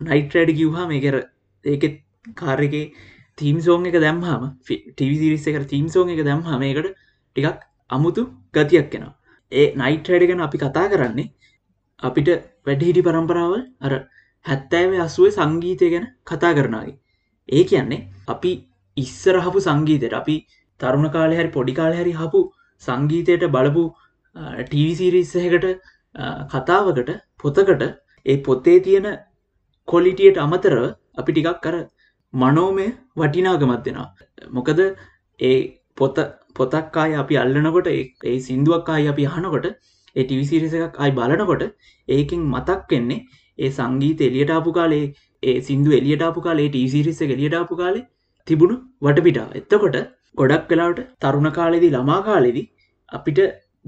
නයිට්‍රඩ 0.00 0.50
කිව්හා 0.54 0.86
මේ 0.86 1.00
කර 1.00 1.16
ඒකෙත් 1.64 1.96
කාරකේ 2.36 2.84
තීම් 3.38 3.58
සෝන් 3.60 3.86
එක 3.86 3.96
දැම්හම 3.98 4.44
ටිවිසිරිස්ස 4.66 5.48
එක 5.48 5.66
තීම් 5.66 5.88
සෝන් 5.88 6.08
එක 6.10 6.22
දැම්හම 6.24 6.62
එකට 6.64 6.92
ටිකක් 7.36 7.66
අමුතු 7.90 8.22
ගතියක් 8.54 8.88
කෙනවා 8.92 9.14
ඒ 9.52 9.66
නයිට්‍රඩ 9.76 10.28
ගැන 10.28 10.40
අපි 10.40 10.58
කතා 10.58 10.86
කරන්නේ 10.88 11.28
අපිට 12.02 12.28
වැඩහිටි 12.66 13.02
පරම්පරාවල් 13.02 13.62
අර 13.80 13.92
හැත්තෑව 14.44 14.96
අසුවේ 15.00 15.36
සංගීතය 15.36 15.90
ගැන 15.90 16.06
කතා 16.24 16.52
කරනාගේ 16.52 16.96
ඒ 17.48 17.64
කියන්නේ 17.64 18.00
අපි 18.28 18.52
ඉස්සරහපු 18.96 19.60
සංගීතයට 19.60 20.18
අපි 20.20 20.36
තරුණ 20.80 21.08
කාලය 21.10 21.36
හරි 21.36 21.50
පොඩි 21.50 21.74
කාල 21.74 21.92
හැරි 21.92 22.14
හපු 22.14 22.40
සංගීතයට 22.82 23.46
බලපු 23.50 23.84
ටීවිසිරිස්සහකට 24.62 25.66
කතාවකට 26.50 27.10
පොතකට 27.38 27.84
ඒ 28.26 28.36
පොත්තේ 28.40 28.78
තියෙන 28.80 29.08
කොලිටියට 29.88 30.38
අමතරව 30.38 30.84
අපි 31.18 31.30
ටිකක් 31.32 31.60
කර 31.62 31.76
මනෝමය 32.34 32.86
වටිනාගමත් 33.16 33.84
දෙෙනවා. 33.84 34.08
මොකද 34.48 34.80
ඒ 35.40 35.56
පොත 35.96 36.18
පොතක්කාය 36.54 37.12
අපි 37.14 37.34
අල්ලනකොට 37.36 37.88
ඒ 37.88 38.38
සිින්දුවක්කායි 38.40 39.08
අපි 39.08 39.24
අහනකොට 39.26 39.66
ඒ 40.16 40.24
ටිවිසිරිස 40.24 40.74
එකක් 40.78 40.96
අයි 40.98 41.12
බලනකොට 41.12 41.62
ඒකින් 42.08 42.42
මතක් 42.52 42.90
වෙන්නේ 42.90 43.24
ඒ 43.58 43.70
සංගීත 43.70 44.20
එලියටාපු 44.20 44.70
කාලේ 44.72 45.04
ඒ 45.42 45.58
සිින්දු 45.60 45.90
එලියටාපු 45.98 46.40
කාලේ 46.46 46.68
ටීසිරිස්ස 46.68 47.20
එලියටාපු 47.26 47.80
කාලේ 47.82 48.04
තිබුණු 48.48 48.76
වටපිටා. 49.02 49.48
එත්තකොට 49.58 49.96
ගොඩක් 50.40 50.64
කලාවට 50.70 51.00
තරුණ 51.22 51.50
කාලෙදි 51.58 51.88
ළමා 51.96 52.20
කාලෙදි 52.28 52.62
අපිට 53.08 53.40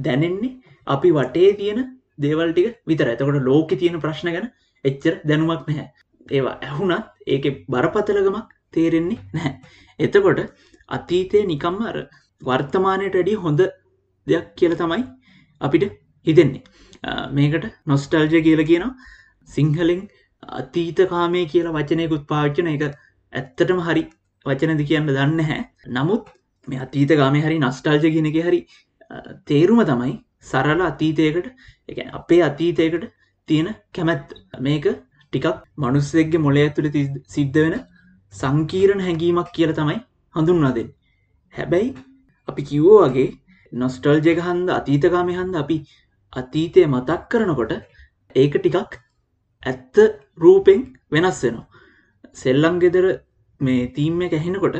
දැනෙන්නේ 0.06 0.56
අපි 0.86 1.10
වටේ 1.18 1.50
තියෙන 1.60 1.80
දේවල්ටික 2.18 2.68
විතර 2.86 3.10
ඇතකොට 3.12 3.40
ලෝක 3.48 3.70
තියෙන 3.80 4.00
ප්‍රශ්න 4.04 4.30
ගැන 4.36 4.46
එච්චර 4.84 5.14
දැනුමක් 5.28 5.68
නැහැ. 5.68 5.88
ඒවා 6.28 6.56
ඇහුනත් 6.66 7.06
ඒක 7.26 7.44
බරපතලගමක් 7.72 8.48
තේරෙන්නේ 8.74 9.20
නැහැ. 9.36 9.54
එතකොට 9.98 10.40
අතීතය 10.88 11.44
නිකම්ම 11.52 11.80
අර 11.90 11.96
වර්තමානයට 12.42 13.16
වැඩිය 13.18 13.38
හොඳ 13.46 13.60
දෙයක් 14.26 14.46
කියල 14.58 14.74
තමයි 14.82 15.02
අපිට 15.60 15.84
හිතෙන්නේ. 16.26 16.62
මේකට 17.36 17.66
නොස්ටල්ජ 17.86 18.42
කියල 18.46 18.62
කියනවා. 18.70 18.94
සිංහලෙන් 19.48 20.00
අතීත 20.42 21.00
කාමය 21.08 21.44
කියලා 21.46 21.74
වචනයකුත් 21.74 22.26
පාච්චන 22.26 22.68
එක 22.68 22.84
ඇත්තටම 22.84 23.80
හරි 23.80 24.04
වචනද 24.46 24.86
කියන්න 24.86 25.08
දන්න 25.08 25.40
හැ 25.42 25.60
නමුත් 25.90 26.32
මේ 26.68 26.80
අතීත 26.80 27.12
ගාමය 27.14 27.40
හරි 27.40 27.58
නස්ටල්ජ 27.60 28.06
කියනක 28.08 28.40
හරි 28.40 28.60
තේරුම 29.46 29.82
තමයි 29.84 30.14
සරල 30.42 30.82
අතීතයකට 30.82 31.46
එක 31.88 31.98
අපේ 32.12 32.42
අතීතයකට 32.42 33.06
තියෙන 33.48 33.74
කැමැත් 33.92 34.34
මේක 34.60 34.86
ටිකක් 34.88 35.46
මනුස්සෙක්ගේ 35.76 36.40
මොලේ 36.40 36.64
ඇතුළ 36.64 36.90
සිද්ධ 37.28 37.58
වෙන 37.58 37.76
සංකීරණ 38.32 39.04
හැඟීමක් 39.06 39.52
කියල 39.52 39.74
තමයි 39.74 39.98
හඳුන්වාදෙන් 40.34 40.88
හැබැයි 41.54 41.94
අපි 42.48 42.62
කිව්වෝ 42.64 43.00
වගේ 43.06 43.28
නොස්ටල්ජක 43.72 44.40
හන්ද 44.40 44.70
අතීතකාමය 44.70 45.34
හන්ද 45.34 45.54
අපි 45.56 45.78
අතීතය 46.32 46.86
මතක් 46.86 47.20
කරනකොට 47.30 47.72
ඒක 48.36 48.54
ටිකක් 48.56 48.98
ඇත්ත 49.62 49.96
රූපෙන් 50.38 50.80
වෙනස් 51.12 51.40
වෙනවා. 51.44 51.66
සෙල්ලම් 52.34 52.76
ගෙදර 52.78 53.06
මේ 53.60 53.88
තීම්ම 53.96 54.20
ඇහෙනකොට 54.22 54.76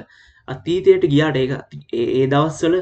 අතීතයට 0.48 1.04
ගියාට 1.12 1.36
ඒ 1.36 1.48
ඒ 1.92 2.26
දවස්වල 2.26 2.76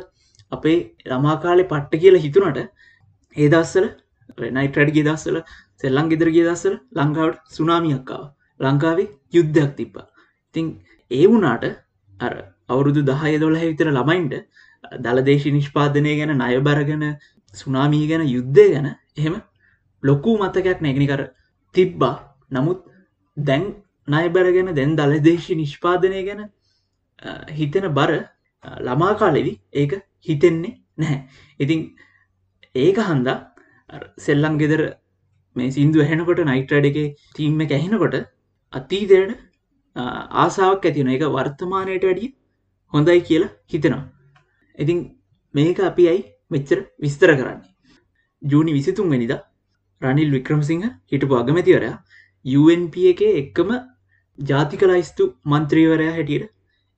අපේ 0.53 0.77
ළමාකාලෙ 1.07 1.65
පට්ට 1.65 2.03
කියලා 2.03 2.25
හිතුනට 2.27 2.59
ඒ 3.37 3.49
දස්සල 3.49 3.87
නයිටඩගේ 4.51 5.05
දස්සල 5.05 5.39
සෙල්ලං 5.77 6.11
ගෙදර 6.13 6.31
ගේ 6.31 6.47
දස්සල 6.49 6.77
ලංකාවට 6.97 7.43
සුනාමියක්කාව 7.49 8.25
ලංකාවේ 8.61 9.09
යුද්ධයක් 9.33 9.75
තිබ්බා. 9.77 10.07
ඉතිං 10.49 10.67
ඒ 11.11 11.27
වුනාට 11.27 11.65
අර 12.21 12.33
අවුරුදු 12.69 13.03
දහය 13.03 13.35
දොළ 13.41 13.59
විතර 13.63 13.91
ළමයින්ට 13.91 14.35
දළදේශි 15.05 15.53
නිෂ්පාදනය 15.53 16.15
ගැන 16.21 16.33
නයබරගෙන 16.37 17.05
සුනාමී 17.55 18.07
ගැන 18.11 18.25
යුද්ධය 18.29 18.67
ගැන 18.75 18.89
එහෙම 19.17 19.37
ලොකු 20.03 20.39
මතකයක් 20.39 20.81
නැගනිකර 20.81 21.23
තිබ්බා. 21.75 22.17
නමුත් 22.51 22.81
දැන් 23.37 23.65
නයබරගෙන 24.09 24.71
දැන් 24.79 24.97
දළදේශි 25.01 25.59
නිෂ්පාදනය 25.63 26.21
ගැන 26.29 26.43
හිතෙන 27.59 27.87
බර 27.99 28.13
ළමා 28.87 29.13
කාලෙදි 29.21 29.53
ඒක 29.73 29.93
හිතෙන්නේ 30.29 30.75
නැහැ. 30.99 31.19
ඉතින් 31.61 31.81
ඒක 32.85 32.99
හන්දා 33.11 33.37
සෙල්ලම් 34.19 34.57
ගෙදර 34.63 34.83
මේ 35.57 35.71
සිින්දු 35.77 36.05
ඇහෙනකොට 36.05 36.41
නයිට්‍රඩ 36.51 36.89
එක 36.91 36.99
තීම්ම 37.37 37.61
ඇහෙනකොට 37.69 38.17
අතීතයට 38.73 39.33
ආසාාවක් 40.45 40.89
ඇතිවන 40.89 41.15
එක 41.17 41.25
වර්තමානයට 41.37 42.05
වැඩිය 42.09 42.31
හොඳයි 42.93 43.21
කියලා 43.29 43.55
හිතෙනවා. 43.73 44.05
ඉතින් 44.79 44.99
මේක 45.55 45.79
අපි 45.91 46.05
අයි 46.13 46.21
මෙච්චර 46.51 46.79
විස්තර 47.05 47.31
කරන්නේ? 47.39 47.69
ජූනි 48.43 48.73
විසිතුන් 48.79 49.11
වැනිද 49.13 49.33
රනිල් 50.03 50.31
වික්‍රමසිංහ 50.31 50.85
හිටපු 51.13 51.35
අගමැතිවරයා 51.35 51.97
UNP 52.45 52.97
එක 53.13 53.21
එක්කම 53.35 53.71
ජාතික 54.39 54.83
ලයිස්තු 54.83 55.25
මන්ත්‍රීවරයා 55.45 56.15
හැටියට 56.15 56.47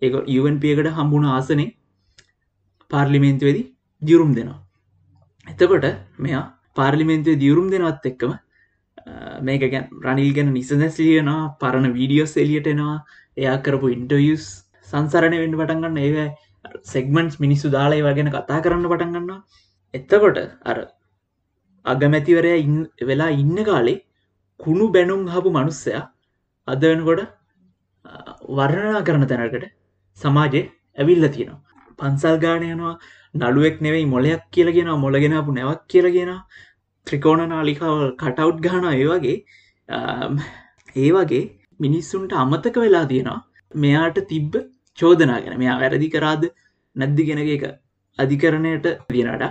ඒ 0.03 0.39
UNP 0.39 0.65
එකට 0.73 0.91
හම්බුණ 0.99 1.29
ආසනේ 1.29 1.69
පාර්ලිමේන්තුවේදී 2.91 3.67
දියුරුම් 4.03 4.31
දෙනවා. 4.35 4.61
එතකොට 5.47 5.87
මෙයා 6.19 6.45
පාර්ලිමේන්තුව 6.77 7.41
දියුරුම් 7.43 7.67
දෙනවත් 7.69 8.07
එක්කම 8.07 8.33
මේක 9.41 9.65
ගැන් 9.67 9.87
රනිල් 10.03 10.31
ගැන 10.35 10.53
නිසදැස්ලියනවා 10.53 11.41
පරණ 11.61 11.95
වීඩියෝස් 11.95 12.35
එලියටෙනවා 12.37 12.97
එයා 13.37 13.57
කරපු 13.59 13.89
ඉන්ටයස් 13.89 14.47
සංසරණය 14.89 15.39
වෙන්න 15.39 15.59
පටන්ගන්න 15.59 15.99
ඒ 15.99 16.27
සෙක්මන්ස් 16.85 17.37
මිනිස්සු 17.39 17.69
දාලා 17.71 18.07
වගෙන 18.09 18.31
කතා 18.31 18.61
කරන්න 18.61 18.87
පටන්ගන්න 18.87 19.31
එත්තකොට 19.95 20.41
අර 20.65 20.79
අගමැතිවරය 21.85 22.53
වෙලා 23.03 23.31
ඉන්න 23.43 23.59
කාලේ 23.65 23.99
කුණු 24.61 24.87
බැනුම් 24.95 25.23
හපු 25.35 25.51
මනුස්සයා 25.51 26.03
අදවනකොට 26.69 27.23
වර්ණනා 28.51 29.03
කරන 29.03 29.25
තැනකට 29.29 29.67
සමාජය 30.19 30.63
ඇවිල්ල 30.99 31.27
තියෙනවා. 31.29 31.61
පන්සල් 31.99 32.37
ගාන 32.45 32.63
යනවා 32.65 32.95
නළුවෙක් 33.35 33.77
නෙවෙයි 33.81 34.07
මොලයක් 34.07 34.43
කියලගෙන 34.51 34.91
මොලගෙනපු 35.05 35.57
නැවක් 35.59 35.83
කියලගෙන 35.89 36.33
ත්‍රිකෝණ 37.07 37.43
නාලිකාව 37.49 37.99
කටවු් 38.23 38.51
ගාන 38.67 38.85
ඒවගේ 38.93 39.37
ඒ 40.97 41.11
වගේ 41.17 41.45
මිනිස්සුන්ට 41.81 42.33
අමතක 42.35 42.77
වෙලා 42.77 43.07
තියෙනවා. 43.07 43.41
මෙයාට 43.75 44.19
තිබ්බ 44.29 44.53
චෝදනා 44.99 45.41
ගැන. 45.43 45.59
මෙයා 45.59 45.79
වැරදි 45.83 46.09
කරාද 46.15 46.43
නැද්දි 46.97 47.29
ගෙනක 47.29 47.51
එක 47.57 47.65
අධිකරණයට 48.19 48.87
තියෙනට 49.09 49.45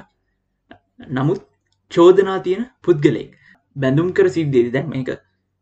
නමුත් 1.10 1.49
චෝදනා 1.92 2.40
තියෙන 2.40 2.64
පුද්ගලෙක් 2.84 3.36
බැඳුම් 3.76 4.10
කර 4.14 4.28
සිද්ධේද 4.30 4.74
දැන් 4.74 4.90
මේක 4.90 5.10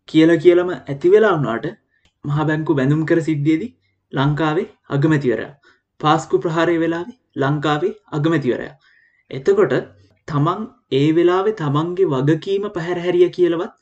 කියල 0.07 0.31
කියලම 0.37 0.69
ඇති 0.73 1.13
වෙලා 1.13 1.33
වුණාට 1.35 1.67
මහ 2.25 2.39
බැංකු 2.43 2.77
බැඳුම් 2.79 3.01
කර 3.05 3.19
සිද්ධියදී 3.21 3.71
ලංකාවේ 4.13 4.67
අගමැතිවරයා. 4.89 5.53
පාස්කු 6.01 6.41
ප්‍රහාරය 6.43 6.75
වෙලාවේ 6.79 7.17
ලංකාවේ 7.35 7.93
අගමැතිවරයා. 8.11 8.75
එතකොට 9.31 9.73
තමන් 10.27 10.61
ඒ 10.91 11.07
වෙලාවෙ 11.11 11.51
තමන්ගේ 11.53 12.11
වගකීම 12.13 12.67
පැහැරහැරිය 12.69 13.29
කියලවත් 13.29 13.73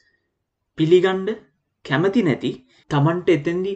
පිළිගණ්ඩ 0.78 1.30
කැමති 1.86 2.24
නැති 2.24 2.52
තමන්ට 2.90 3.30
එතැන්දි 3.30 3.74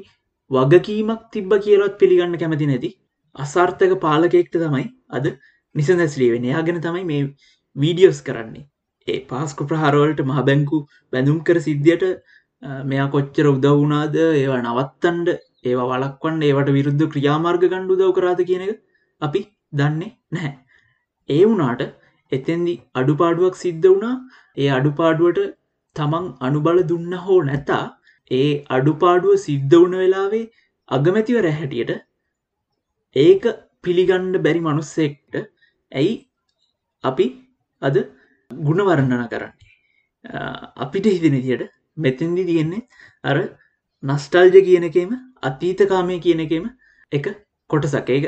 වගකීමක් 0.52 1.22
තිබ්බ 1.32 1.54
කියලත් 1.60 1.96
පිළිගන්න 1.98 2.36
කැමති 2.38 2.67
නැති 2.67 2.89
අසාර්ථක 3.36 3.93
පාලකෙක්ට 4.00 4.56
තමයි 4.56 4.86
අද 5.10 5.26
නිසදැස්ලී 5.76 6.32
වෙන 6.32 6.46
යාගෙන 6.46 6.82
තමයි 6.82 7.06
මේ 7.06 7.24
වීඩියෝස් 7.80 8.20
කරන්නේ. 8.28 8.65
ඒ 9.08 9.20
පාස්කු 9.30 9.70
ප්‍රහාරවලට 9.70 10.22
මහ 10.26 10.46
බැංකු 10.50 10.80
බැඳුම් 11.13 11.39
කර 11.48 11.58
සිද්ධියට 11.68 12.06
මෙයා 12.86 13.08
කොච්චර 13.15 13.46
උදවුනාද 13.52 14.15
ඒවා 14.22 14.62
නවත්තන්ඩ 14.63 15.30
ඒවා 15.65 15.88
වලක්වන්න 15.92 16.44
ඒවට 16.50 16.74
විරුද්ධ 16.78 17.06
ක්‍රියාමාර්ග 17.13 17.63
ගණ්ඩු 17.65 18.00
දව 18.02 18.12
කරාද 18.18 18.42
කියන 18.50 18.65
එක 18.68 18.76
අපි 19.22 19.42
දන්නේ 19.74 20.12
නැහැ. 20.32 20.54
ඒ 21.30 21.44
වුනාට 21.46 21.82
එතෙන්දි 22.32 22.76
අඩුපාඩුවක් 23.00 23.56
සිද්ධ 23.63 23.88
වුණා. 23.88 24.15
ඒ 24.58 24.70
අඩුපාඩුවට 24.78 25.56
තමන් 25.96 26.28
අනුබල 26.48 26.80
දුන්න 26.92 27.13
හෝ 27.26 27.39
නැතා 27.44 27.86
ඒ 28.32 28.50
අඩුපාඩුව 28.78 29.42
සිද්ධ 29.46 29.76
වුණ 29.76 30.00
වෙලාවේ 30.02 30.46
අගමැතිවර 30.89 31.48
හැටියට 31.52 31.92
ඒක 33.15 33.46
පිළිගණ්ඩ 33.84 34.44
බැරි 34.46 34.62
මනුස්සෙක්ට 34.62 35.36
ඇයි 35.92 36.15
අපි 37.04 37.28
අද 37.82 37.96
ගුණවරණන 38.52 39.26
කරන්නේ. 39.32 39.70
අපිට 40.78 41.06
හිතනතියට 41.08 41.63
මෙතැන්දි 41.98 42.46
තියෙන්නේ 42.50 42.88
අර 43.24 43.38
නස්ටල්ජ 44.04 44.58
කියනකෙම 44.68 45.12
අතීතකාමය 45.44 46.20
කියනකෙම 46.20 46.65
එක 47.12 47.26
කොටසක. 47.70 48.10
ඒක 48.10 48.26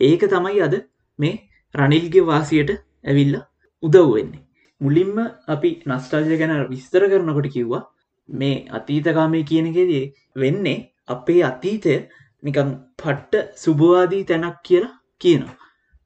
ඒක 0.00 0.22
තමයි 0.30 0.60
අද 0.60 0.74
මේ 1.18 1.34
රනිල්ගේ 1.74 2.26
වාසියට 2.26 2.70
ඇවිල්ල 3.04 3.36
උදව්වෙන්නේ 3.82 4.42
මුලින්ම 4.80 5.16
අපි 5.48 5.70
නස්ටල්ජ 5.88 6.32
ගැන 6.40 6.54
විස්තර 6.70 7.02
කරනකොට 7.12 7.48
කිව්වා 7.54 7.82
මේ 8.28 8.56
අතීතකාමය 8.78 9.42
කියනකෙදී 9.44 10.04
වෙන්නේ 10.36 10.78
අපේ 11.08 11.42
අතීතය 11.50 11.94
නිකම් 12.42 12.70
පට්ට 12.98 13.34
සුභවාදී 13.56 14.24
තැනක් 14.24 14.56
කියලා 14.66 14.94
කියනවා. 15.20 15.58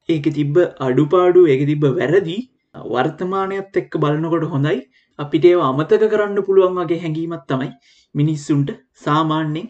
ඒක 0.08 0.26
තිබ්බ 0.36 0.56
අඩුපාඩු 0.86 1.40
ඒක 1.52 1.62
තිබ්බ 1.70 1.84
වැරදි 1.98 2.36
වර්තමානයත් 2.86 3.76
එක්ක 3.80 3.98
බලනකොට 4.02 4.46
හොඳයි. 4.54 4.78
අපිට 5.18 5.44
ඒව 5.44 5.60
අමතක 5.62 6.02
කරන්න 6.12 6.46
පුළුවන් 6.48 6.80
වගේ 6.80 7.02
හැඟීමත් 7.02 7.44
තමයි 7.48 7.70
මිනිස්සුන්ට 8.14 8.70
සාමාන්‍යෙන් 9.04 9.68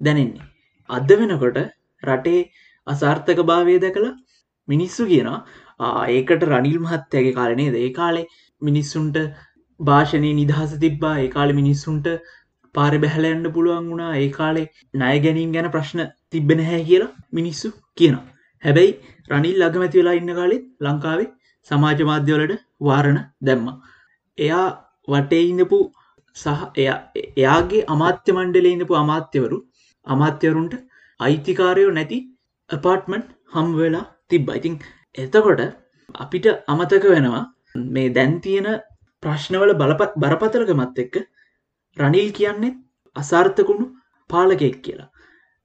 දැනෙන්නේ. 0.00 0.48
අද 0.90 1.10
වෙනකොට 1.20 1.58
රටේ 2.02 2.40
අසාර්ථක 2.86 3.40
භාවය 3.50 3.76
දැකලා 3.84 4.14
මිනිස්සු 4.68 5.06
කියනවා 5.12 5.38
ඒකට 6.08 6.42
රනිල් 6.44 6.78
මහත්තයගේ 6.80 7.34
කාලනේ 7.34 7.70
ඒ 7.76 7.90
කාලේ 7.92 8.26
මිනිස්සුන්ට 8.62 9.18
භාෂණය 9.80 10.32
නිදහස 10.34 10.72
තිබ්බා. 10.84 11.16
ඒ 11.18 11.28
කාලෙ 11.28 11.52
මිනිස්සුන්ට 11.60 12.08
පාර 12.74 12.92
බැහලයන්න 13.04 13.52
පුළුවන් 13.54 13.90
වුණා. 13.90 14.12
ඒ 14.16 14.28
කාලේ 14.38 14.66
ණය 14.94 15.14
ගැනීම් 15.24 15.52
ගැන 15.52 15.70
ප්‍රශ්න 15.70 16.00
තිබෙන 16.30 16.60
හැ 16.70 16.80
කියලා 16.84 17.12
මිනිස්සු 17.32 17.68
කියනවා. 17.98 18.26
හැබැයි 18.62 18.92
රනිල් 19.30 19.66
අගමැති 19.68 20.00
වෙලා 20.00 20.16
ඉන්න 20.20 20.34
කාලෙත් 20.40 20.64
ලංකාවේ 20.80 21.28
සමාජ 21.68 22.00
මාධ්‍යවලට 22.10 22.54
වාරණ 22.88 23.18
දැම්ම. 23.46 23.66
එයා 24.38 24.66
වටේ 25.08 25.44
ඉඳපු 25.52 25.78
සහ 26.36 26.62
එයාගේ 27.36 27.86
අමාත්‍ය 27.94 28.36
මණ්ඩලේ 28.36 28.74
ඉඳපු 28.76 29.00
අමාත්‍යවරු 29.02 29.58
අමාත්‍යවරුන්ට 30.06 30.74
අයිතිකාරයෝ 31.20 31.92
නැති 31.98 32.18
අපාර්ට්මන්් 32.70 33.22
හම් 33.54 33.68
වෙලා 33.80 34.06
තිබ්බ. 34.30 34.48
ඉතින් 34.58 34.74
එතකොට 35.14 35.62
අපිට 36.14 36.46
අමතක 36.72 37.04
වෙනවා 37.14 37.44
මේ 37.94 38.08
දැන් 38.10 38.34
තියෙන 38.44 38.68
ප්‍රශ්නවල 39.22 39.72
බලපත් 39.80 40.12
බරපතරකමත් 40.22 40.98
එක්ක 41.04 41.16
රනිල් 41.96 42.28
කියන්නේ 42.38 42.78
අසාර්ථකුණු 43.16 43.86
පාලකෙක් 44.30 44.76
කියලා. 44.84 45.08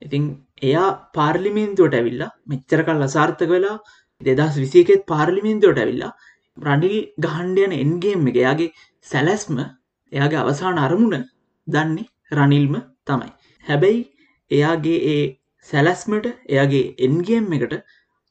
ඉතිං 0.01 0.23
එයා 0.61 0.89
පාර්ලිමේන්තුවට 1.17 1.97
ඇවිල්ලා 1.99 2.31
මෙච්චරකල් 2.51 3.05
අසාර්ථක 3.07 3.51
වෙලා 3.55 3.77
දෙදස් 4.21 4.55
විසියකෙත් 4.55 5.05
පාර්ලිමේන්තුවට 5.07 5.83
ඇවිල්ලා 5.83 6.13
රනිල් 6.57 6.97
ගහන්ඩයන 7.19 7.73
එන්ගේම් 7.75 8.27
එක 8.29 8.37
එයාගේ 8.37 8.73
සැලැස්ම 9.05 9.57
එයාගේ 10.11 10.41
අවසාන 10.43 10.77
අරමුණ 10.77 11.23
දන්නේ 11.67 12.09
රනිල්ම 12.31 12.75
තමයි. 13.03 13.31
හැබැයි 13.65 14.01
එයාගේ 14.51 14.99
ඒ 15.07 15.23
සැලැස්මට 15.67 16.27
එයාගේ 16.49 16.85
එන්ගේම් 16.99 17.47
එකට 17.57 17.73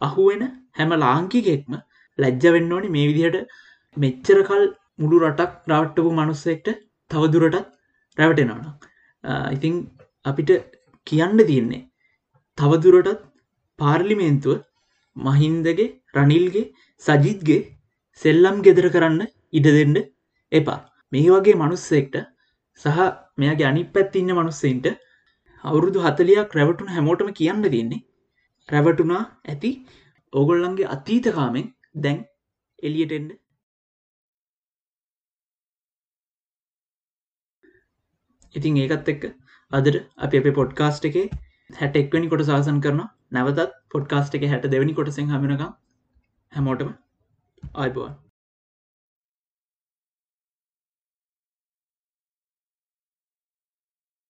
අහුවෙන 0.01 0.43
හැම 0.79 0.93
ලාංකිකෙක්ම 0.97 1.75
ලැජ්ජ 2.19 2.47
වෙන්න 2.57 2.73
ඕනි 2.73 2.89
මේ 2.89 3.09
විදිහට 3.11 3.53
මෙච්චරකල් 3.97 4.65
මුළු 4.99 5.23
රටක් 5.23 5.53
රවට්ටපු 5.71 6.11
මනුස්සෙක්ට 6.13 6.69
තවදුරටත් 7.11 7.71
රැවටෙනවන 8.19 8.67
ඉතිං 9.57 9.75
අපිට 10.25 10.53
කියන්න 11.07 11.39
තියෙන්නේ 11.43 11.83
තවදුරටත් 12.59 13.23
පාර්ලිමේන්තුව 13.79 14.61
මහින්දගේ 15.17 15.89
රනිල්ගේ 16.15 16.67
සජිත්ගේ 17.03 17.61
සෙල්ලම් 18.23 18.57
ගෙදර 18.63 18.87
කරන්න 18.89 19.23
ඉඩ 19.53 19.67
දෙන්න 19.69 19.97
එපා. 20.53 20.81
මේ 21.13 21.31
වගේ 21.31 21.57
මනුස්සෙක්ට 21.57 22.17
සහ 22.81 22.99
මෙයාගේ 23.39 23.69
අනි 23.69 23.83
පැත්තින්න 23.87 24.33
මනුස්සෙන්ට 24.33 24.87
අවුරුදු 25.65 26.01
හතලයක් 26.01 26.57
රැවටුන 26.59 26.89
හැමෝටම 26.89 27.31
කියන්න 27.33 27.63
තියන්නේ 27.67 28.01
රැවටුනා 28.69 29.23
ඇති 29.47 29.71
ඕගොල්ලන්ගේ 30.33 30.91
අතීතකාමෙන් 30.95 31.67
දැන් 32.03 32.19
එලියටෙන්ඩ 32.79 33.31
ඉතින් 38.55 38.79
ඒකත් 38.79 39.09
එක්ක 39.09 39.25
අදට 39.73 39.97
අප 40.19 40.33
අපේ 40.33 40.53
පොඩ්කාස්ට් 40.53 41.05
එකේ 41.05 41.27
හැට 41.71 41.95
එක්වනි 41.97 42.33
කොට 42.33 42.45
සාසන් 42.47 42.81
කරන 42.81 43.03
නැවතත් 43.33 43.79
පොඩ්කාස්ට 43.91 44.37
එක 44.37 44.45
හැට 44.47 44.69
දෙවැනි 44.69 44.95
කොටසෙන් 44.95 45.31
හමනක 45.31 45.65
හැමෝටම 46.53 46.93
අයිබෝන් 47.77 48.22